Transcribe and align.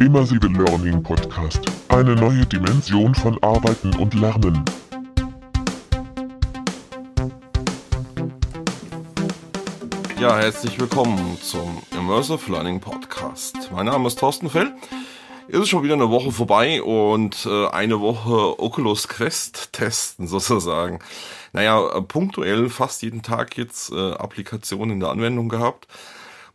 Immersive 0.00 0.46
Learning 0.46 1.02
Podcast. 1.02 1.60
Eine 1.88 2.14
neue 2.14 2.46
Dimension 2.46 3.16
von 3.16 3.36
Arbeiten 3.42 3.92
und 3.96 4.14
Lernen. 4.14 4.64
Ja, 10.20 10.38
herzlich 10.38 10.78
willkommen 10.78 11.36
zum 11.42 11.82
Immersive 11.90 12.52
Learning 12.52 12.78
Podcast. 12.78 13.70
Mein 13.72 13.86
Name 13.86 14.06
ist 14.06 14.20
Thorsten 14.20 14.48
Fell. 14.48 14.72
Es 15.48 15.58
ist 15.58 15.68
schon 15.68 15.82
wieder 15.82 15.94
eine 15.94 16.10
Woche 16.10 16.30
vorbei 16.30 16.80
und 16.80 17.44
äh, 17.46 17.66
eine 17.66 18.00
Woche 18.00 18.60
Oculus 18.60 19.08
Quest 19.08 19.72
testen 19.72 20.26
sozusagen. 20.28 21.00
Naja, 21.52 22.00
punktuell 22.02 22.68
fast 22.68 23.02
jeden 23.02 23.22
Tag 23.22 23.56
jetzt 23.56 23.90
äh, 23.90 24.12
Applikationen 24.12 24.92
in 24.92 25.00
der 25.00 25.08
Anwendung 25.08 25.48
gehabt. 25.48 25.88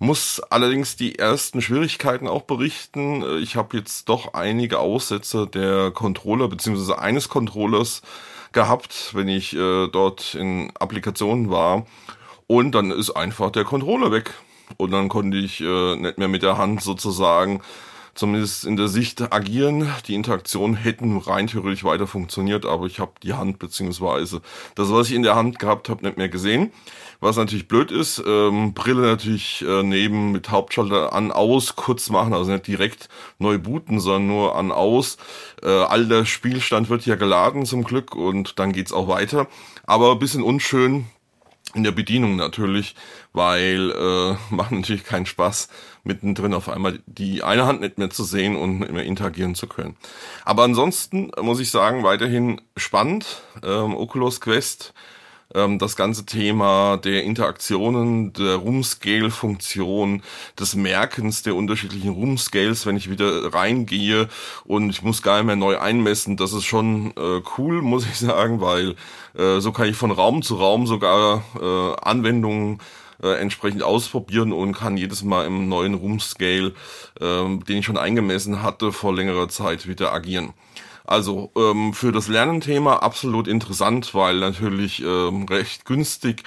Muss 0.03 0.41
allerdings 0.49 0.97
die 0.97 1.17
ersten 1.17 1.61
Schwierigkeiten 1.61 2.27
auch 2.27 2.41
berichten. 2.41 3.23
Äh, 3.23 3.37
ich 3.37 3.55
habe 3.55 3.77
jetzt 3.77 4.09
doch 4.09 4.33
einige 4.33 4.79
Aussätze 4.79 5.47
der 5.47 5.91
Controller 5.91 6.49
beziehungsweise 6.49 6.99
eines 6.99 7.29
Controllers 7.29 8.01
gehabt, 8.51 9.11
wenn 9.13 9.29
ich 9.29 9.55
äh, 9.55 9.87
dort 9.87 10.35
in 10.35 10.73
Applikationen 10.77 11.49
war. 11.49 11.85
Und 12.47 12.73
dann 12.73 12.91
ist 12.91 13.11
einfach 13.11 13.49
der 13.49 13.63
Controller 13.63 14.11
weg. 14.11 14.33
Und 14.75 14.91
dann 14.91 15.07
konnte 15.07 15.37
ich 15.37 15.61
äh, 15.61 15.95
nicht 15.95 16.17
mehr 16.17 16.27
mit 16.27 16.43
der 16.43 16.57
Hand 16.57 16.81
sozusagen 16.81 17.61
zumindest 18.15 18.65
in 18.65 18.77
der 18.77 18.87
Sicht 18.87 19.33
agieren. 19.33 19.89
Die 20.07 20.15
Interaktionen 20.15 20.75
hätten 20.75 21.17
rein 21.17 21.47
theoretisch 21.47 21.83
weiter 21.83 22.07
funktioniert, 22.07 22.65
aber 22.65 22.85
ich 22.85 22.99
habe 22.99 23.13
die 23.23 23.33
Hand 23.33 23.59
beziehungsweise 23.59 24.41
das, 24.75 24.91
was 24.91 25.09
ich 25.09 25.15
in 25.15 25.23
der 25.23 25.35
Hand 25.35 25.59
gehabt 25.59 25.89
habe, 25.89 26.05
nicht 26.05 26.17
mehr 26.17 26.29
gesehen. 26.29 26.71
Was 27.19 27.37
natürlich 27.37 27.67
blöd 27.67 27.89
ist, 27.89 28.21
ähm, 28.25 28.73
Brille 28.73 29.01
natürlich 29.01 29.63
äh, 29.65 29.81
neben 29.81 30.31
mit 30.33 30.49
Hauptschalter 30.49 31.13
an, 31.13 31.31
aus, 31.31 31.75
kurz 31.75 32.09
machen, 32.09 32.33
also 32.33 32.51
nicht 32.51 32.67
direkt 32.67 33.07
neu 33.39 33.57
booten, 33.57 33.99
sondern 33.99 34.27
nur 34.27 34.55
an, 34.55 34.71
aus. 34.71 35.17
Äh, 35.61 35.69
all 35.69 36.05
der 36.05 36.25
Spielstand 36.25 36.89
wird 36.89 37.05
ja 37.05 37.15
geladen 37.15 37.65
zum 37.65 37.83
Glück 37.83 38.15
und 38.15 38.59
dann 38.59 38.73
geht's 38.73 38.91
auch 38.91 39.07
weiter. 39.07 39.47
Aber 39.85 40.17
bisschen 40.17 40.43
unschön, 40.43 41.05
in 41.73 41.83
der 41.83 41.91
Bedienung 41.91 42.35
natürlich, 42.35 42.95
weil 43.31 43.91
äh, 43.91 44.35
macht 44.53 44.71
natürlich 44.71 45.03
keinen 45.03 45.25
Spaß, 45.25 45.69
mittendrin 46.03 46.53
auf 46.53 46.69
einmal 46.69 46.99
die 47.05 47.43
eine 47.43 47.65
Hand 47.65 47.81
nicht 47.81 47.97
mehr 47.97 48.09
zu 48.09 48.23
sehen 48.23 48.55
und 48.55 48.79
nicht 48.79 48.91
mehr 48.91 49.05
interagieren 49.05 49.55
zu 49.55 49.67
können. 49.67 49.95
Aber 50.45 50.63
ansonsten 50.63 51.31
muss 51.41 51.59
ich 51.59 51.71
sagen, 51.71 52.03
weiterhin 52.03 52.61
spannend. 52.77 53.41
Ähm, 53.63 53.95
Oculus 53.95 54.41
Quest 54.41 54.93
ähm, 55.53 55.79
das 55.79 55.95
ganze 55.95 56.25
Thema 56.25 56.97
der 56.97 57.23
Interaktionen, 57.23 58.33
der 58.33 58.55
Room-Scale-Funktion, 58.55 60.23
des 60.59 60.75
Merkens 60.75 61.43
der 61.43 61.55
unterschiedlichen 61.55 62.09
Room-Scales, 62.09 62.85
wenn 62.85 62.97
ich 62.97 63.09
wieder 63.09 63.53
reingehe 63.53 64.29
und 64.65 64.89
ich 64.89 65.01
muss 65.01 65.21
gar 65.21 65.37
nicht 65.37 65.47
mehr 65.47 65.55
neu 65.55 65.77
einmessen, 65.79 66.37
das 66.37 66.53
ist 66.53 66.65
schon 66.65 67.13
äh, 67.17 67.41
cool, 67.57 67.81
muss 67.93 68.05
ich 68.05 68.17
sagen, 68.17 68.61
weil 68.61 68.95
äh, 69.37 69.59
so 69.59 69.71
kann 69.71 69.87
ich 69.87 69.95
von 69.95 70.11
Raum 70.11 70.41
zu 70.41 70.55
Raum 70.55 70.87
sogar 70.87 71.43
äh, 71.59 71.95
Anwendungen 72.01 72.79
äh, 73.21 73.39
entsprechend 73.39 73.83
ausprobieren 73.83 74.51
und 74.51 74.73
kann 74.73 74.97
jedes 74.97 75.23
Mal 75.23 75.45
im 75.45 75.69
neuen 75.69 75.93
Room 75.93 76.19
Scale, 76.19 76.73
äh, 77.19 77.57
den 77.57 77.77
ich 77.77 77.85
schon 77.85 77.97
eingemessen 77.97 78.61
hatte, 78.61 78.91
vor 78.91 79.15
längerer 79.15 79.49
Zeit 79.49 79.87
wieder 79.87 80.11
agieren. 80.11 80.53
Also 81.05 81.51
ähm, 81.57 81.93
für 81.93 82.11
das 82.11 82.27
Lernenthema 82.27 82.97
absolut 82.97 83.47
interessant, 83.47 84.13
weil 84.15 84.39
natürlich 84.39 85.03
ähm, 85.03 85.45
recht 85.45 85.85
günstig 85.85 86.43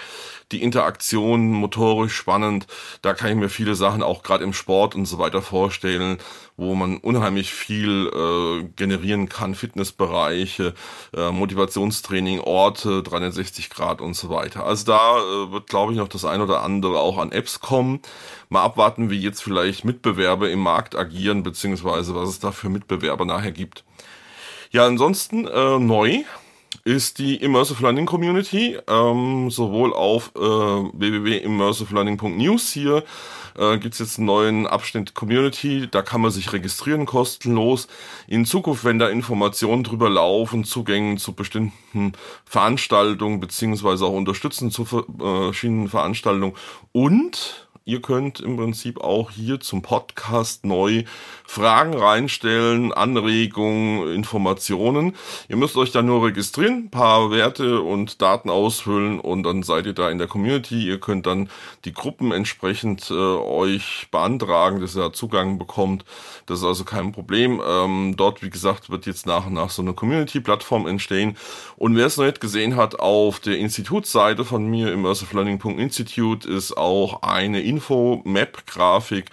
die 0.52 0.62
Interaktion 0.62 1.50
motorisch 1.50 2.14
spannend. 2.14 2.66
Da 3.02 3.14
kann 3.14 3.30
ich 3.30 3.36
mir 3.36 3.48
viele 3.48 3.74
Sachen 3.74 4.02
auch 4.02 4.22
gerade 4.22 4.44
im 4.44 4.52
Sport 4.52 4.94
und 4.94 5.04
so 5.06 5.18
weiter 5.18 5.42
vorstellen, 5.42 6.18
wo 6.56 6.74
man 6.74 6.98
unheimlich 6.98 7.52
viel 7.52 8.10
äh, 8.14 8.68
generieren 8.76 9.28
kann, 9.28 9.54
Fitnessbereiche, 9.54 10.74
äh, 11.14 11.30
Motivationstraining, 11.30 12.40
Orte, 12.40 13.02
360 13.02 13.70
Grad 13.70 14.00
und 14.00 14.14
so 14.14 14.30
weiter. 14.30 14.64
Also 14.64 14.86
da 14.86 15.18
äh, 15.18 15.52
wird, 15.52 15.68
glaube 15.68 15.92
ich, 15.92 15.98
noch 15.98 16.08
das 16.08 16.24
ein 16.24 16.40
oder 16.40 16.62
andere 16.62 17.00
auch 17.00 17.18
an 17.18 17.32
Apps 17.32 17.60
kommen. 17.60 18.00
Mal 18.48 18.62
abwarten, 18.62 19.10
wie 19.10 19.20
jetzt 19.20 19.42
vielleicht 19.42 19.84
Mitbewerber 19.84 20.48
im 20.48 20.60
Markt 20.60 20.94
agieren, 20.94 21.42
beziehungsweise 21.42 22.14
was 22.14 22.28
es 22.28 22.38
da 22.38 22.52
für 22.52 22.68
Mitbewerber 22.68 23.24
nachher 23.24 23.52
gibt. 23.52 23.84
Ja, 24.70 24.86
ansonsten 24.86 25.46
äh, 25.46 25.78
neu 25.78 26.22
ist 26.84 27.18
die 27.18 27.36
Immersive 27.36 27.82
Learning 27.82 28.06
Community, 28.06 28.78
ähm, 28.88 29.50
sowohl 29.50 29.92
auf 29.92 30.32
äh, 30.36 30.40
www.immersivelearning.news 30.40 32.72
hier 32.72 33.04
äh, 33.58 33.78
gibt 33.78 33.98
jetzt 33.98 34.18
einen 34.18 34.26
neuen 34.26 34.66
Abschnitt 34.66 35.14
Community, 35.14 35.88
da 35.90 36.02
kann 36.02 36.20
man 36.20 36.30
sich 36.30 36.52
registrieren 36.52 37.06
kostenlos. 37.06 37.88
In 38.26 38.44
Zukunft, 38.44 38.84
wenn 38.84 38.98
da 38.98 39.08
Informationen 39.08 39.82
drüber 39.82 40.10
laufen, 40.10 40.64
Zugängen 40.64 41.18
zu 41.18 41.32
bestimmten 41.32 42.12
Veranstaltungen 42.44 43.40
beziehungsweise 43.40 44.04
auch 44.04 44.12
Unterstützen 44.12 44.70
zu 44.70 44.82
äh, 44.82 44.86
verschiedenen 45.16 45.88
Veranstaltungen 45.88 46.54
und 46.92 47.65
Ihr 47.88 48.02
könnt 48.02 48.40
im 48.40 48.56
Prinzip 48.56 49.00
auch 49.00 49.30
hier 49.30 49.60
zum 49.60 49.80
Podcast 49.80 50.66
neu 50.66 51.04
Fragen 51.44 51.94
reinstellen, 51.94 52.92
Anregungen, 52.92 54.12
Informationen. 54.12 55.14
Ihr 55.48 55.54
müsst 55.54 55.76
euch 55.76 55.92
dann 55.92 56.06
nur 56.06 56.26
registrieren, 56.26 56.90
paar 56.90 57.30
Werte 57.30 57.82
und 57.82 58.20
Daten 58.20 58.50
ausfüllen 58.50 59.20
und 59.20 59.44
dann 59.44 59.62
seid 59.62 59.86
ihr 59.86 59.92
da 59.92 60.10
in 60.10 60.18
der 60.18 60.26
Community. 60.26 60.84
Ihr 60.84 60.98
könnt 60.98 61.26
dann 61.26 61.48
die 61.84 61.92
Gruppen 61.92 62.32
entsprechend 62.32 63.08
äh, 63.12 63.14
euch 63.14 64.08
beantragen, 64.10 64.80
dass 64.80 64.96
ihr 64.96 65.12
Zugang 65.12 65.56
bekommt. 65.56 66.04
Das 66.46 66.58
ist 66.58 66.64
also 66.64 66.82
kein 66.82 67.12
Problem. 67.12 67.62
Ähm, 67.64 68.14
dort, 68.16 68.42
wie 68.42 68.50
gesagt, 68.50 68.90
wird 68.90 69.06
jetzt 69.06 69.26
nach 69.26 69.46
und 69.46 69.52
nach 69.52 69.70
so 69.70 69.82
eine 69.82 69.94
Community-Plattform 69.94 70.88
entstehen. 70.88 71.36
Und 71.76 71.94
wer 71.94 72.06
es 72.06 72.16
noch 72.16 72.26
nicht 72.26 72.40
gesehen 72.40 72.74
hat, 72.74 72.98
auf 72.98 73.38
der 73.38 73.58
Institutsseite 73.58 74.44
von 74.44 74.66
mir, 74.66 74.92
immersivelearning.institute, 74.92 76.48
ist 76.50 76.76
auch 76.76 77.22
eine 77.22 77.62
Info-Map-Grafik, 77.76 79.26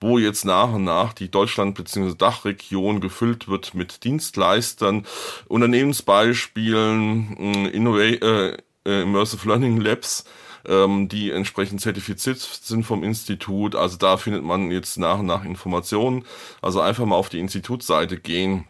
wo 0.00 0.18
jetzt 0.18 0.44
nach 0.44 0.72
und 0.72 0.84
nach 0.84 1.12
die 1.12 1.30
Deutschland- 1.30 1.74
bzw. 1.74 2.14
Dachregion 2.16 3.00
gefüllt 3.00 3.48
wird 3.48 3.74
mit 3.74 4.04
Dienstleistern, 4.04 5.06
Unternehmensbeispielen, 5.48 7.66
Innova 7.72 8.00
äh, 8.00 8.56
äh, 8.86 9.02
Immersive 9.02 9.46
Learning 9.46 9.80
Labs, 9.80 10.24
ähm, 10.66 11.08
die 11.08 11.30
entsprechend 11.30 11.80
zertifiziert 11.80 12.38
sind 12.38 12.84
vom 12.84 13.04
Institut. 13.04 13.74
Also 13.74 13.96
da 13.96 14.16
findet 14.16 14.42
man 14.42 14.70
jetzt 14.70 14.98
nach 14.98 15.18
und 15.18 15.26
nach 15.26 15.44
Informationen. 15.44 16.24
Also 16.62 16.80
einfach 16.80 17.04
mal 17.04 17.16
auf 17.16 17.28
die 17.28 17.40
Institutsseite 17.40 18.18
gehen. 18.18 18.64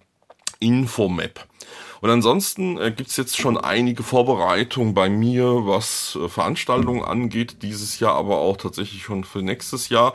Infomap. 0.58 1.46
Und 2.00 2.10
ansonsten 2.10 2.78
äh, 2.78 2.90
gibt's 2.90 3.16
jetzt 3.16 3.36
schon 3.36 3.58
einige 3.58 4.02
Vorbereitungen 4.02 4.94
bei 4.94 5.08
mir, 5.08 5.66
was 5.66 6.16
äh, 6.20 6.28
Veranstaltungen 6.28 7.04
angeht, 7.04 7.62
dieses 7.62 8.00
Jahr 8.00 8.14
aber 8.14 8.38
auch 8.38 8.56
tatsächlich 8.56 9.02
schon 9.02 9.24
für 9.24 9.42
nächstes 9.42 9.88
Jahr. 9.90 10.14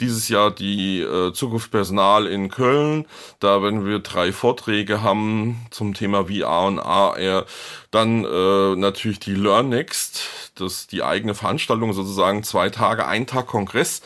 Dieses 0.00 0.28
Jahr 0.28 0.50
die 0.50 1.00
äh, 1.00 1.32
Zukunft 1.32 1.70
Personal 1.70 2.26
in 2.26 2.50
Köln. 2.50 3.06
Da 3.40 3.62
werden 3.62 3.84
wir 3.84 3.98
drei 3.98 4.32
Vorträge 4.32 5.02
haben 5.02 5.66
zum 5.70 5.94
Thema 5.94 6.26
VR 6.26 6.66
und 6.66 6.78
AR. 6.78 7.46
Dann 7.90 8.24
äh, 8.24 8.76
natürlich 8.76 9.20
die 9.20 9.34
Learn 9.34 9.68
Next, 9.68 10.22
das 10.54 10.86
die 10.86 11.02
eigene 11.02 11.34
Veranstaltung 11.34 11.92
sozusagen, 11.92 12.44
zwei 12.44 12.70
Tage, 12.70 13.06
ein 13.06 13.26
Tag 13.26 13.46
Kongress 13.46 14.02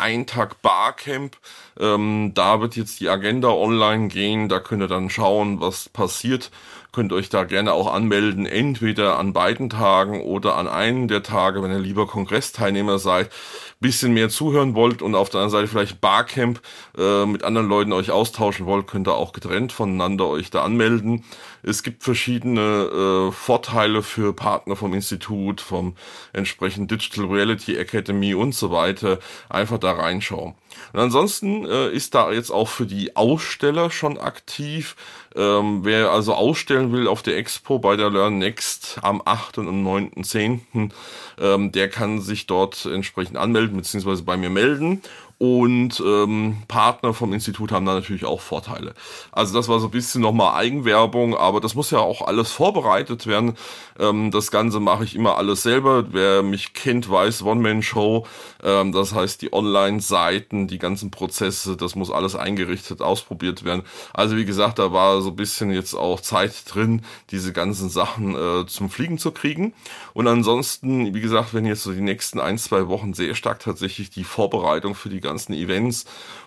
ein 0.00 0.26
Tag 0.26 0.62
Barcamp. 0.62 1.36
Ähm, 1.78 2.32
da 2.34 2.60
wird 2.60 2.76
jetzt 2.76 3.00
die 3.00 3.08
Agenda 3.08 3.48
online 3.48 4.08
gehen. 4.08 4.48
Da 4.48 4.58
könnt 4.58 4.82
ihr 4.82 4.88
dann 4.88 5.10
schauen, 5.10 5.60
was 5.60 5.88
passiert. 5.88 6.50
Könnt 6.92 7.12
euch 7.12 7.28
da 7.28 7.44
gerne 7.44 7.72
auch 7.72 7.92
anmelden, 7.92 8.46
entweder 8.46 9.16
an 9.16 9.32
beiden 9.32 9.70
Tagen 9.70 10.22
oder 10.22 10.56
an 10.56 10.66
einem 10.66 11.06
der 11.06 11.22
Tage, 11.22 11.62
wenn 11.62 11.70
ihr 11.70 11.78
lieber 11.78 12.08
Kongressteilnehmer 12.08 12.98
seid, 12.98 13.30
bisschen 13.78 14.12
mehr 14.12 14.28
zuhören 14.28 14.74
wollt 14.74 15.00
und 15.00 15.14
auf 15.14 15.30
der 15.30 15.40
anderen 15.40 15.60
Seite 15.62 15.68
vielleicht 15.68 16.00
Barcamp 16.00 16.60
äh, 16.98 17.26
mit 17.26 17.44
anderen 17.44 17.68
Leuten 17.68 17.92
euch 17.92 18.10
austauschen 18.10 18.66
wollt, 18.66 18.88
könnt 18.88 19.06
ihr 19.06 19.14
auch 19.14 19.32
getrennt 19.32 19.72
voneinander 19.72 20.26
euch 20.26 20.50
da 20.50 20.64
anmelden. 20.64 21.24
Es 21.62 21.82
gibt 21.82 22.02
verschiedene 22.02 22.60
äh, 22.60 23.32
Vorteile 23.32 24.02
für 24.02 24.32
Partner 24.32 24.76
vom 24.76 24.94
Institut, 24.94 25.60
vom 25.60 25.94
entsprechenden 26.32 26.88
Digital 26.88 27.26
Reality 27.26 27.76
Academy 27.76 28.34
und 28.34 28.54
so 28.54 28.70
weiter. 28.70 29.18
Einfach 29.48 29.78
da 29.78 29.92
reinschauen. 29.92 30.54
Und 30.92 31.00
ansonsten 31.00 31.66
äh, 31.66 31.90
ist 31.90 32.14
da 32.14 32.32
jetzt 32.32 32.50
auch 32.50 32.68
für 32.68 32.86
die 32.86 33.16
Aussteller 33.16 33.90
schon 33.90 34.18
aktiv. 34.18 34.96
Ähm, 35.36 35.84
wer 35.84 36.10
also 36.10 36.34
ausstellen 36.34 36.92
will 36.92 37.06
auf 37.06 37.22
der 37.22 37.36
Expo 37.36 37.78
bei 37.78 37.96
der 37.96 38.10
Learn 38.10 38.38
Next 38.38 38.98
am 39.02 39.22
8. 39.24 39.58
und 39.58 39.86
9.10., 39.86 40.90
ähm, 41.38 41.72
der 41.72 41.88
kann 41.88 42.20
sich 42.20 42.46
dort 42.46 42.84
entsprechend 42.86 43.36
anmelden 43.36 43.76
bzw. 43.76 44.22
bei 44.22 44.36
mir 44.36 44.50
melden. 44.50 45.02
Und 45.40 46.02
ähm, 46.04 46.58
Partner 46.68 47.14
vom 47.14 47.32
Institut 47.32 47.72
haben 47.72 47.86
da 47.86 47.94
natürlich 47.94 48.26
auch 48.26 48.42
Vorteile. 48.42 48.92
Also 49.32 49.54
das 49.54 49.68
war 49.68 49.80
so 49.80 49.86
ein 49.86 49.90
bisschen 49.90 50.20
nochmal 50.20 50.54
Eigenwerbung, 50.54 51.34
aber 51.34 51.60
das 51.60 51.74
muss 51.74 51.90
ja 51.90 51.98
auch 51.98 52.20
alles 52.20 52.52
vorbereitet 52.52 53.26
werden. 53.26 53.56
Ähm, 53.98 54.30
das 54.32 54.50
Ganze 54.50 54.80
mache 54.80 55.04
ich 55.04 55.16
immer 55.16 55.38
alles 55.38 55.62
selber. 55.62 56.12
Wer 56.12 56.42
mich 56.42 56.74
kennt, 56.74 57.10
weiß 57.10 57.42
One-Man-Show. 57.42 58.26
Ähm, 58.62 58.92
das 58.92 59.14
heißt, 59.14 59.40
die 59.40 59.54
Online-Seiten, 59.54 60.68
die 60.68 60.78
ganzen 60.78 61.10
Prozesse, 61.10 61.74
das 61.74 61.94
muss 61.94 62.10
alles 62.10 62.36
eingerichtet, 62.36 63.00
ausprobiert 63.00 63.64
werden. 63.64 63.84
Also 64.12 64.36
wie 64.36 64.44
gesagt, 64.44 64.78
da 64.78 64.92
war 64.92 65.22
so 65.22 65.30
ein 65.30 65.36
bisschen 65.36 65.70
jetzt 65.70 65.94
auch 65.94 66.20
Zeit 66.20 66.52
drin, 66.66 67.00
diese 67.30 67.54
ganzen 67.54 67.88
Sachen 67.88 68.34
äh, 68.34 68.66
zum 68.66 68.90
Fliegen 68.90 69.16
zu 69.16 69.30
kriegen. 69.30 69.72
Und 70.12 70.28
ansonsten, 70.28 71.14
wie 71.14 71.20
gesagt, 71.22 71.54
wenn 71.54 71.64
jetzt 71.64 71.82
so 71.84 71.92
die 71.92 72.02
nächsten 72.02 72.40
ein, 72.40 72.58
zwei 72.58 72.88
Wochen 72.88 73.14
sehr 73.14 73.34
stark 73.34 73.60
tatsächlich 73.60 74.10
die 74.10 74.24
Vorbereitung 74.24 74.94
für 74.94 75.08
die 75.08 75.29
ganzen 75.30 75.54
Events 75.54 76.04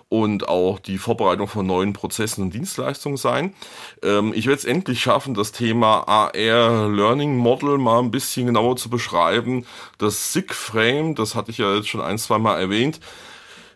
und 0.09 0.47
auch 0.47 0.77
die 0.77 0.99
Vorbereitung 0.99 1.47
von 1.47 1.65
neuen 1.65 1.93
Prozessen 1.93 2.43
und 2.43 2.53
Dienstleistungen 2.53 3.17
sein. 3.17 3.55
Ähm, 4.03 4.31
ich 4.35 4.45
werde 4.45 4.59
es 4.59 4.65
endlich 4.65 5.01
schaffen, 5.01 5.33
das 5.33 5.51
Thema 5.51 6.07
AR 6.07 6.87
Learning 6.87 7.35
Model 7.35 7.79
mal 7.79 7.99
ein 7.99 8.11
bisschen 8.11 8.45
genauer 8.45 8.75
zu 8.75 8.89
beschreiben. 8.91 9.65
Das 9.97 10.31
SIG 10.31 10.53
Frame, 10.53 11.15
das 11.15 11.33
hatte 11.33 11.49
ich 11.49 11.57
ja 11.57 11.73
jetzt 11.73 11.87
schon 11.87 12.01
ein, 12.01 12.19
zwei 12.19 12.37
Mal 12.37 12.59
erwähnt. 12.59 12.99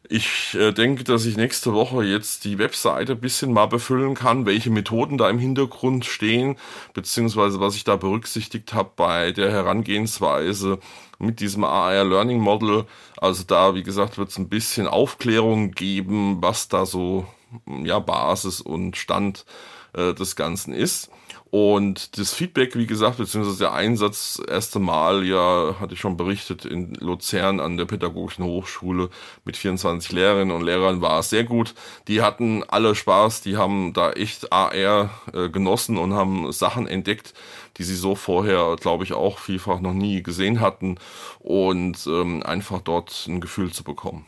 Ich 0.10 0.56
äh, 0.56 0.72
denke, 0.72 1.04
dass 1.04 1.26
ich 1.26 1.36
nächste 1.36 1.74
Woche 1.74 2.04
jetzt 2.04 2.46
die 2.46 2.58
Webseite 2.60 3.14
ein 3.14 3.20
bisschen 3.20 3.52
mal 3.52 3.66
befüllen 3.66 4.16
kann, 4.16 4.46
welche 4.46 4.70
Methoden 4.70 5.18
da 5.18 5.30
im 5.30 5.38
Hintergrund 5.38 6.06
stehen, 6.06 6.56
beziehungsweise 6.94 7.60
was 7.60 7.76
ich 7.76 7.84
da 7.84 7.98
berücksichtigt 7.98 8.74
habe 8.74 8.92
bei 8.96 9.34
der 9.34 9.52
Herangehensweise 9.52 10.80
mit 11.20 11.42
diesem 11.42 11.66
AR 11.66 12.06
Learning 12.06 12.40
Model. 12.40 12.86
Also 13.18 13.44
da, 13.44 13.76
wie 13.76 13.84
gesagt, 13.84 14.18
wird 14.18 14.30
es 14.30 14.38
ein 14.38 14.48
bisschen 14.48 14.88
Aufklärung 14.88 15.72
geben, 15.72 16.42
was 16.42 16.70
da 16.70 16.86
so 16.86 17.26
ja 17.66 18.00
Basis 18.00 18.62
und 18.62 18.96
Stand 18.96 19.46
äh, 19.94 20.14
des 20.14 20.38
Ganzen 20.38 20.74
ist. 20.74 21.10
Und 21.50 22.18
das 22.18 22.34
Feedback, 22.34 22.76
wie 22.76 22.88
gesagt, 22.88 23.18
beziehungsweise 23.18 23.60
der 23.60 23.74
Einsatz, 23.74 24.42
erste 24.50 24.80
Mal, 24.80 25.26
ja, 25.26 25.76
hatte 25.80 25.94
ich 25.94 26.00
schon 26.00 26.18
berichtet, 26.18 26.66
in 26.66 26.94
Luzern 26.96 27.62
an 27.62 27.78
der 27.78 27.86
Pädagogischen 27.86 28.44
Hochschule 28.44 29.10
mit 29.46 29.56
24 29.56 30.12
Lehrerinnen 30.12 30.56
und 30.56 30.64
Lehrern 30.64 31.02
war 31.02 31.20
es 31.20 31.30
sehr 31.30 31.46
gut. 31.46 31.74
Die 32.10 32.22
hatten 32.22 32.64
alle 32.68 32.96
Spaß, 32.96 33.42
die 33.42 33.56
haben 33.56 33.94
da 33.94 34.12
echt 34.12 34.52
AR 34.52 35.10
äh, 35.34 35.50
genossen 35.50 35.98
und 35.98 36.14
haben 36.14 36.52
Sachen 36.52 36.86
entdeckt, 36.86 37.34
die 37.78 37.84
sie 37.84 37.96
so 37.96 38.16
vorher, 38.16 38.76
glaube 38.80 39.06
ich, 39.06 39.14
auch 39.14 39.40
vielfach 39.40 39.80
noch 39.80 39.94
nie 39.94 40.24
gesehen 40.24 40.60
hatten 40.60 40.98
und 41.40 42.06
ähm, 42.08 42.44
einfach 42.44 42.82
dort 42.82 43.26
ein 43.28 43.40
Gefühl 43.40 43.72
zu 43.72 43.84
bekommen. 43.84 44.26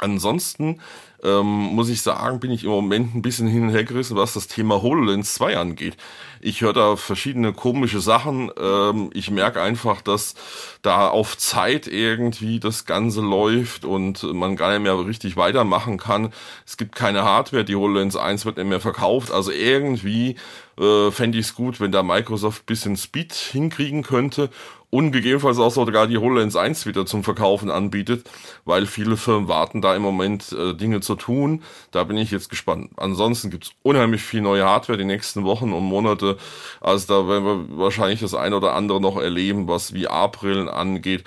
Ansonsten 0.00 0.80
ähm, 1.22 1.44
muss 1.44 1.90
ich 1.90 2.00
sagen, 2.00 2.40
bin 2.40 2.50
ich 2.50 2.64
im 2.64 2.70
Moment 2.70 3.14
ein 3.14 3.20
bisschen 3.20 3.46
hin 3.46 3.64
und 3.64 3.70
her 3.70 3.84
gerissen, 3.84 4.16
was 4.16 4.32
das 4.32 4.46
Thema 4.46 4.80
HoloLens 4.80 5.34
2 5.34 5.58
angeht. 5.58 5.96
Ich 6.40 6.62
höre 6.62 6.72
da 6.72 6.96
verschiedene 6.96 7.52
komische 7.52 8.00
Sachen. 8.00 8.50
Ähm, 8.58 9.10
ich 9.12 9.30
merke 9.30 9.60
einfach, 9.60 10.00
dass 10.00 10.34
da 10.80 11.08
auf 11.08 11.36
Zeit 11.36 11.86
irgendwie 11.86 12.58
das 12.60 12.86
Ganze 12.86 13.20
läuft 13.20 13.84
und 13.84 14.22
man 14.22 14.56
gar 14.56 14.70
nicht 14.72 14.82
mehr 14.82 15.06
richtig 15.06 15.36
weitermachen 15.36 15.98
kann. 15.98 16.32
Es 16.66 16.78
gibt 16.78 16.94
keine 16.94 17.22
Hardware, 17.22 17.64
die 17.64 17.76
HoloLens 17.76 18.16
1 18.16 18.46
wird 18.46 18.56
nicht 18.56 18.68
mehr 18.68 18.80
verkauft. 18.80 19.30
Also 19.30 19.52
irgendwie 19.52 20.36
äh, 20.78 21.10
fände 21.10 21.38
ich 21.38 21.46
es 21.46 21.54
gut, 21.54 21.80
wenn 21.80 21.92
da 21.92 22.02
Microsoft 22.02 22.64
bisschen 22.64 22.96
Speed 22.96 23.34
hinkriegen 23.34 24.02
könnte 24.02 24.48
und 24.90 25.12
gegebenenfalls 25.12 25.58
auch 25.58 25.70
sogar 25.70 26.08
die 26.08 26.18
HoloLens 26.18 26.56
1 26.56 26.84
wieder 26.84 27.06
zum 27.06 27.22
Verkaufen 27.22 27.70
anbietet, 27.70 28.28
weil 28.64 28.86
viele 28.86 29.16
Firmen 29.16 29.48
warten 29.48 29.80
da 29.80 29.94
im 29.94 30.02
Moment 30.02 30.52
äh, 30.52 30.74
Dinge 30.74 31.00
zu 31.00 31.14
tun. 31.14 31.62
Da 31.92 32.04
bin 32.04 32.16
ich 32.16 32.32
jetzt 32.32 32.50
gespannt. 32.50 32.90
Ansonsten 32.96 33.50
gibt's 33.50 33.70
unheimlich 33.82 34.22
viel 34.22 34.40
neue 34.40 34.64
Hardware 34.64 34.98
die 34.98 35.04
nächsten 35.04 35.44
Wochen 35.44 35.72
und 35.72 35.84
Monate. 35.84 36.36
Also 36.80 37.06
da 37.06 37.28
werden 37.28 37.44
wir 37.44 37.78
wahrscheinlich 37.78 38.20
das 38.20 38.34
eine 38.34 38.56
oder 38.56 38.74
andere 38.74 39.00
noch 39.00 39.16
erleben, 39.16 39.68
was 39.68 39.90
VR-Brillen 39.90 40.68
angeht. 40.68 41.24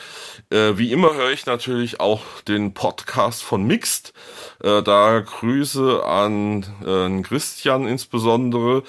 Äh, 0.49 0.77
wie 0.77 0.91
immer 0.91 1.13
höre 1.13 1.31
ich 1.31 1.45
natürlich 1.45 2.01
auch 2.01 2.21
den 2.47 2.73
Podcast 2.73 3.43
von 3.43 3.65
Mixed. 3.65 4.13
Äh, 4.61 4.83
da 4.83 5.21
Grüße 5.21 6.03
an 6.05 6.65
äh, 6.85 7.21
Christian 7.21 7.87
insbesondere 7.87 8.83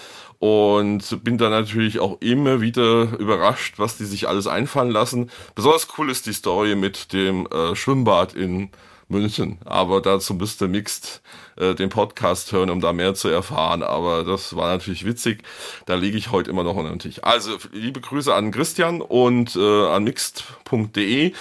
und 0.44 1.24
bin 1.24 1.38
da 1.38 1.48
natürlich 1.48 2.00
auch 2.00 2.20
immer 2.20 2.60
wieder 2.60 3.18
überrascht, 3.18 3.78
was 3.78 3.96
die 3.96 4.04
sich 4.04 4.28
alles 4.28 4.46
einfallen 4.64 4.90
lassen. 4.90 5.30
Besonders 5.54 5.88
cool 5.98 6.10
ist 6.10 6.26
die 6.26 6.32
Story 6.32 6.74
mit 6.74 7.12
dem 7.12 7.46
äh, 7.46 7.76
Schwimmbad 7.76 8.34
in 8.34 8.70
München. 9.08 9.58
Aber 9.64 10.00
dazu 10.00 10.34
müsste 10.34 10.68
Mixed 10.68 11.20
äh, 11.56 11.74
den 11.74 11.88
Podcast 11.88 12.52
hören, 12.52 12.70
um 12.70 12.80
da 12.80 12.92
mehr 12.92 13.14
zu 13.14 13.28
erfahren. 13.28 13.82
Aber 13.82 14.24
das 14.24 14.56
war 14.56 14.72
natürlich 14.72 15.04
witzig. 15.04 15.42
Da 15.86 15.94
liege 15.94 16.16
ich 16.16 16.30
heute 16.30 16.50
immer 16.50 16.64
noch 16.64 16.76
unter 16.76 16.90
dem 16.90 16.98
Tisch. 16.98 17.22
Also 17.22 17.56
liebe 17.72 18.00
Grüße 18.00 18.34
an 18.34 18.50
Christian 18.50 19.00
und 19.00 19.56
äh, 19.56 19.86
an 19.86 20.04
mixed.de. 20.04 21.32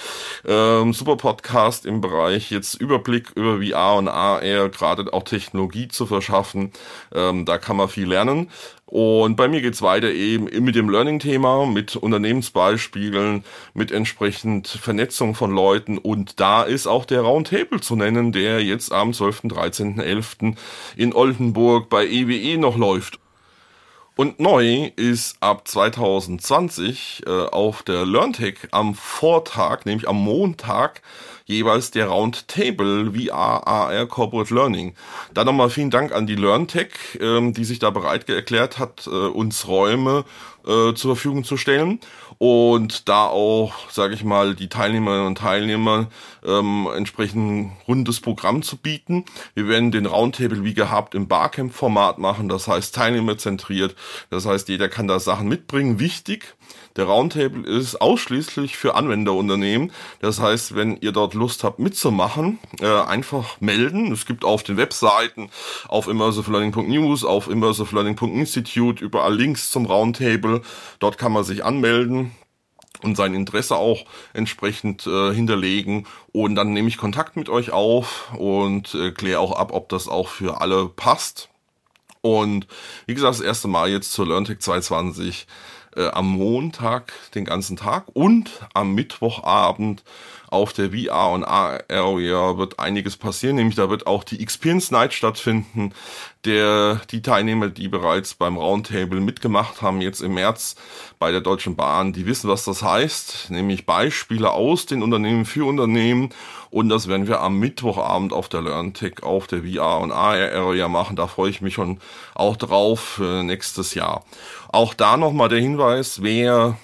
Ähm, 0.46 0.92
super 0.92 1.16
Podcast 1.16 1.86
im 1.86 2.00
Bereich 2.00 2.50
jetzt 2.50 2.74
Überblick 2.74 3.30
über 3.34 3.58
VR 3.62 3.96
und 3.96 4.08
AR, 4.08 4.68
gerade 4.68 5.12
auch 5.12 5.24
Technologie 5.24 5.88
zu 5.88 6.06
verschaffen. 6.06 6.72
Ähm, 7.14 7.44
da 7.44 7.58
kann 7.58 7.76
man 7.76 7.88
viel 7.88 8.08
lernen. 8.08 8.50
Und 8.86 9.34
bei 9.34 9.48
mir 9.48 9.60
geht's 9.60 9.82
weiter 9.82 10.12
eben 10.12 10.44
mit 10.64 10.76
dem 10.76 10.88
Learning-Thema, 10.88 11.66
mit 11.66 11.96
Unternehmensbeispielen, 11.96 13.42
mit 13.72 13.90
entsprechend 13.90 14.68
Vernetzung 14.68 15.34
von 15.34 15.52
Leuten. 15.52 15.98
Und 15.98 16.38
da 16.38 16.62
ist 16.62 16.86
auch 16.86 17.04
der 17.04 17.22
Roundtable 17.22 17.80
zu 17.80 17.96
nennen, 17.96 18.30
der 18.30 18.62
jetzt 18.62 18.92
am 18.92 19.12
12. 19.12 19.42
13. 19.46 19.98
11. 20.04 20.54
in 20.96 21.12
Oldenburg 21.12 21.88
bei 21.88 22.06
EWE 22.06 22.36
e 22.36 22.56
noch 22.56 22.76
läuft. 22.76 23.18
Und 24.16 24.38
neu 24.38 24.92
ist 24.94 25.36
ab 25.40 25.66
2020 25.66 27.24
äh, 27.26 27.30
auf 27.30 27.82
der 27.82 28.06
LearnTech 28.06 28.68
am 28.70 28.94
Vortag, 28.94 29.86
nämlich 29.86 30.08
am 30.08 30.22
Montag, 30.22 31.02
jeweils 31.46 31.90
der 31.90 32.08
Roundtable 32.08 33.12
VR 33.12 33.66
AR 33.66 34.06
Corporate 34.06 34.54
Learning. 34.54 34.94
Da 35.32 35.44
nochmal 35.44 35.70
vielen 35.70 35.90
Dank 35.90 36.12
an 36.12 36.26
die 36.26 36.36
LearnTech, 36.36 37.18
ähm, 37.20 37.52
die 37.52 37.64
sich 37.64 37.78
da 37.78 37.90
bereit 37.90 38.28
erklärt 38.28 38.78
hat, 38.78 39.06
äh, 39.06 39.10
uns 39.10 39.68
Räume 39.68 40.24
äh, 40.66 40.94
zur 40.94 41.14
Verfügung 41.14 41.44
zu 41.44 41.56
stellen 41.56 42.00
und 42.38 43.08
da 43.08 43.26
auch, 43.26 43.90
sage 43.90 44.14
ich 44.14 44.24
mal, 44.24 44.54
die 44.54 44.68
Teilnehmerinnen 44.68 45.26
und 45.26 45.38
Teilnehmer 45.38 46.08
ähm, 46.44 46.88
entsprechend 46.94 47.72
rundes 47.86 48.20
Programm 48.20 48.62
zu 48.62 48.76
bieten. 48.76 49.24
Wir 49.54 49.68
werden 49.68 49.90
den 49.90 50.06
Roundtable 50.06 50.64
wie 50.64 50.74
gehabt 50.74 51.14
im 51.14 51.28
Barcamp-Format 51.28 52.18
machen, 52.18 52.48
das 52.48 52.66
heißt 52.66 52.94
teilnehmerzentriert, 52.94 53.94
das 54.30 54.46
heißt 54.46 54.68
jeder 54.68 54.88
kann 54.88 55.06
da 55.06 55.18
Sachen 55.20 55.48
mitbringen. 55.48 56.00
Wichtig, 56.00 56.56
der 56.96 57.06
Roundtable 57.06 57.66
ist 57.66 58.00
ausschließlich 58.00 58.76
für 58.76 58.94
Anwenderunternehmen. 58.94 59.90
Das 60.20 60.40
heißt, 60.40 60.76
wenn 60.76 60.96
ihr 60.98 61.12
dort 61.12 61.34
Lust 61.34 61.64
habt 61.64 61.80
mitzumachen, 61.80 62.58
äh, 62.80 62.86
einfach 62.86 63.60
melden. 63.60 64.12
Es 64.12 64.26
gibt 64.26 64.44
auf 64.44 64.62
den 64.62 64.76
Webseiten, 64.76 65.50
auf 65.88 66.06
immersivelearning.news, 66.06 67.24
auf 67.24 67.48
immersivelearning.institute 67.48 69.04
überall 69.04 69.34
Links 69.34 69.70
zum 69.70 69.86
Roundtable. 69.86 70.62
Dort 71.00 71.18
kann 71.18 71.32
man 71.32 71.42
sich 71.42 71.64
anmelden 71.64 72.30
und 73.02 73.16
sein 73.16 73.34
Interesse 73.34 73.76
auch 73.76 74.04
entsprechend 74.32 75.06
äh, 75.06 75.34
hinterlegen 75.34 76.06
und 76.32 76.54
dann 76.54 76.72
nehme 76.72 76.88
ich 76.88 76.96
Kontakt 76.96 77.36
mit 77.36 77.48
euch 77.48 77.70
auf 77.70 78.32
und 78.38 78.94
äh, 78.94 79.10
kläre 79.10 79.40
auch 79.40 79.52
ab, 79.52 79.72
ob 79.72 79.88
das 79.88 80.08
auch 80.08 80.28
für 80.28 80.60
alle 80.60 80.88
passt. 80.88 81.48
Und 82.22 82.66
wie 83.06 83.14
gesagt, 83.14 83.34
das 83.34 83.44
erste 83.44 83.68
Mal 83.68 83.90
jetzt 83.90 84.12
zur 84.12 84.26
LearnTech 84.26 84.60
220 84.60 85.46
äh, 85.96 86.08
am 86.08 86.30
Montag 86.30 87.12
den 87.34 87.44
ganzen 87.44 87.76
Tag 87.76 88.04
und 88.12 88.50
am 88.74 88.94
Mittwochabend 88.94 90.02
auf 90.54 90.72
der 90.72 90.92
VR 90.92 91.32
und 91.32 91.44
AR 91.44 91.82
Area 91.90 92.56
wird 92.56 92.78
einiges 92.78 93.16
passieren, 93.16 93.56
nämlich 93.56 93.74
da 93.74 93.90
wird 93.90 94.06
auch 94.06 94.22
die 94.24 94.40
Experience 94.40 94.90
Night 94.90 95.12
stattfinden. 95.12 95.92
Der, 96.44 97.00
die 97.10 97.22
Teilnehmer, 97.22 97.68
die 97.68 97.88
bereits 97.88 98.34
beim 98.34 98.56
Roundtable 98.56 99.20
mitgemacht 99.20 99.82
haben, 99.82 100.00
jetzt 100.00 100.20
im 100.20 100.34
März 100.34 100.76
bei 101.18 101.32
der 101.32 101.40
Deutschen 101.40 101.74
Bahn, 101.74 102.12
die 102.12 102.26
wissen, 102.26 102.48
was 102.48 102.64
das 102.64 102.82
heißt, 102.82 103.50
nämlich 103.50 103.86
Beispiele 103.86 104.52
aus 104.52 104.86
den 104.86 105.02
Unternehmen 105.02 105.46
für 105.46 105.66
Unternehmen 105.66 106.30
und 106.70 106.88
das 106.88 107.08
werden 107.08 107.26
wir 107.26 107.40
am 107.40 107.58
Mittwochabend 107.58 108.32
auf 108.32 108.48
der 108.48 108.62
LearnTech 108.62 109.22
auf 109.22 109.46
der 109.46 109.62
VR 109.62 110.00
und 110.00 110.12
AR 110.12 110.52
Area 110.52 110.88
machen. 110.88 111.16
Da 111.16 111.26
freue 111.26 111.50
ich 111.50 111.60
mich 111.60 111.74
schon 111.74 111.98
auch 112.34 112.56
drauf 112.56 113.00
für 113.00 113.42
nächstes 113.42 113.94
Jahr. 113.94 114.24
Auch 114.68 114.92
da 114.92 115.16
nochmal 115.16 115.48
der 115.48 115.60
Hinweis, 115.60 116.22
wer 116.22 116.76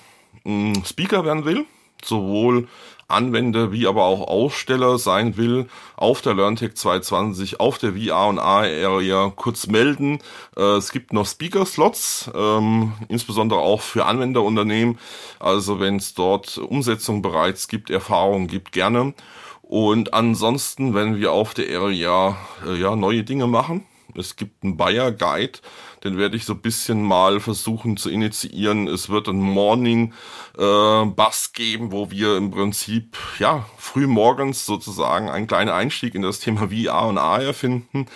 mh, 0.44 0.74
hm, 0.74 0.84
Speaker 0.84 1.24
werden 1.24 1.44
will, 1.44 1.66
sowohl 2.02 2.68
Anwender 3.10 3.72
wie 3.72 3.86
aber 3.86 4.04
auch 4.04 4.28
Aussteller 4.28 4.98
sein 4.98 5.36
will, 5.36 5.68
auf 5.96 6.22
der 6.22 6.34
LearnTech 6.34 6.74
220, 6.74 7.60
auf 7.60 7.78
der 7.78 7.92
VR 7.94 8.28
und 8.28 8.38
AR 8.38 8.64
Area 8.64 9.32
kurz 9.34 9.66
melden. 9.66 10.18
Äh, 10.56 10.76
es 10.78 10.92
gibt 10.92 11.12
noch 11.12 11.26
Speaker-Slots, 11.26 12.30
ähm, 12.34 12.92
insbesondere 13.08 13.60
auch 13.60 13.80
für 13.80 14.06
Anwenderunternehmen. 14.06 14.98
Also 15.38 15.80
wenn 15.80 15.96
es 15.96 16.14
dort 16.14 16.58
Umsetzung 16.58 17.22
bereits 17.22 17.68
gibt, 17.68 17.90
Erfahrungen 17.90 18.46
gibt, 18.46 18.72
gerne. 18.72 19.14
Und 19.62 20.14
ansonsten 20.14 20.94
werden 20.94 21.16
wir 21.16 21.32
auf 21.32 21.54
der 21.54 21.80
Area 21.80 22.36
äh, 22.66 22.74
ja 22.74 22.96
neue 22.96 23.22
Dinge 23.22 23.46
machen. 23.46 23.84
Es 24.16 24.36
gibt 24.36 24.64
einen 24.64 24.76
Bayer 24.76 25.12
Guide, 25.12 25.60
den 26.04 26.16
werde 26.16 26.37
ich 26.37 26.45
so 26.45 26.54
ein 26.54 26.61
bisschen 26.61 27.02
mal 27.02 27.40
versuchen 27.40 27.97
zu 27.97 28.11
initiieren. 28.11 28.88
Es 28.88 29.09
wird 29.09 29.28
ein 29.28 29.40
Morning 29.40 30.12
äh, 30.59 31.04
Bus 31.04 31.52
geben, 31.52 31.92
wo 31.92 32.11
wir 32.11 32.37
im 32.37 32.50
Prinzip 32.50 33.16
ja 33.38 33.66
früh 33.76 34.07
morgens 34.07 34.66
sozusagen 34.66 35.28
einen 35.28 35.47
kleinen 35.47 35.71
Einstieg 35.71 36.14
in 36.14 36.23
das 36.23 36.40
Thema 36.40 36.69
VR 36.69 37.07
und 37.07 37.19
AR 37.19 37.52
finden, 37.52 38.07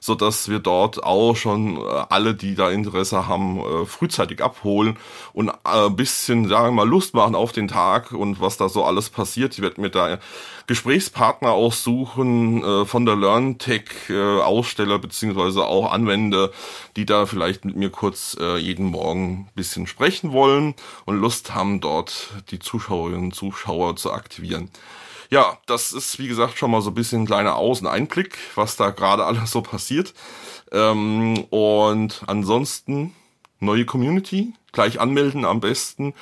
so 0.00 0.14
dass 0.14 0.48
wir 0.48 0.58
dort 0.58 1.02
auch 1.02 1.34
schon 1.34 1.76
äh, 1.76 1.80
alle, 2.08 2.34
die 2.34 2.54
da 2.54 2.70
Interesse 2.70 3.26
haben, 3.26 3.58
äh, 3.58 3.86
frühzeitig 3.86 4.42
abholen 4.42 4.98
und 5.32 5.48
äh, 5.48 5.52
ein 5.64 5.96
bisschen, 5.96 6.48
sagen 6.48 6.68
wir 6.68 6.84
mal, 6.84 6.88
Lust 6.88 7.14
machen 7.14 7.34
auf 7.34 7.52
den 7.52 7.68
Tag 7.68 8.12
und 8.12 8.40
was 8.40 8.56
da 8.56 8.68
so 8.68 8.84
alles 8.84 9.10
passiert. 9.10 9.54
Ich 9.54 9.62
werde 9.62 9.80
mir 9.80 9.90
da 9.90 10.18
Gesprächspartner 10.70 11.50
aussuchen 11.50 12.62
äh, 12.62 12.84
von 12.84 13.04
der 13.04 13.16
LearnTech 13.16 14.08
äh, 14.08 14.40
Aussteller 14.40 15.00
beziehungsweise 15.00 15.66
auch 15.66 15.90
Anwender, 15.90 16.50
die 16.96 17.06
da 17.06 17.26
vielleicht 17.30 17.64
mit 17.64 17.76
mir 17.76 17.90
kurz 17.90 18.36
äh, 18.38 18.56
jeden 18.58 18.86
Morgen 18.86 19.46
ein 19.48 19.54
bisschen 19.54 19.86
sprechen 19.86 20.32
wollen 20.32 20.74
und 21.06 21.18
Lust 21.18 21.54
haben, 21.54 21.80
dort 21.80 22.30
die 22.50 22.58
Zuschauerinnen 22.58 23.26
und 23.26 23.34
Zuschauer 23.34 23.96
zu 23.96 24.12
aktivieren. 24.12 24.70
Ja, 25.30 25.58
das 25.66 25.92
ist 25.92 26.18
wie 26.18 26.26
gesagt 26.26 26.58
schon 26.58 26.72
mal 26.72 26.82
so 26.82 26.90
ein 26.90 26.94
bisschen 26.94 27.22
ein 27.22 27.26
kleiner 27.26 27.54
Außeneinblick, 27.54 28.36
was 28.56 28.76
da 28.76 28.90
gerade 28.90 29.24
alles 29.26 29.50
so 29.52 29.62
passiert. 29.62 30.12
Ähm, 30.72 31.44
und 31.50 32.22
ansonsten 32.26 33.14
neue 33.60 33.84
Community, 33.84 34.52
gleich 34.72 35.00
anmelden 35.00 35.44
am 35.44 35.60
besten 35.60 36.14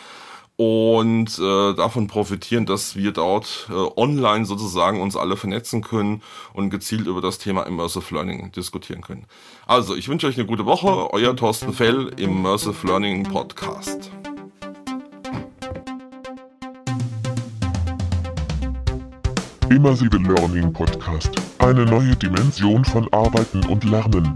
und 0.59 1.39
äh, 1.39 1.75
davon 1.75 2.09
profitieren, 2.09 2.67
dass 2.67 2.97
wir 2.97 3.13
dort 3.13 3.69
äh, 3.71 3.75
online 3.97 4.45
sozusagen 4.45 5.01
uns 5.01 5.17
alle 5.17 5.37
vernetzen 5.37 5.83
können 5.83 6.21
und 6.53 6.71
gezielt 6.71 7.07
über 7.07 7.21
das 7.21 7.39
Thema 7.39 7.63
Immersive 7.63 8.13
Learning 8.13 8.51
diskutieren 8.51 9.01
können. 9.01 9.27
Also, 9.69 9.95
ich 9.95 10.09
wünsche 10.09 10.27
euch 10.27 10.37
eine 10.37 10.47
gute 10.47 10.67
Woche. 10.67 11.13
Euer 11.13 11.37
Thorsten 11.37 11.73
Fell, 11.73 12.13
Immersive 12.17 12.85
Learning 12.89 13.23
Podcast. 13.23 14.11
Immersive 19.71 20.17
Learning 20.17 20.73
Podcast. 20.73 21.31
Eine 21.61 21.85
neue 21.85 22.17
Dimension 22.17 22.85
von 22.85 23.07
Arbeiten 23.13 23.65
und 23.67 23.85
Lernen. 23.85 24.35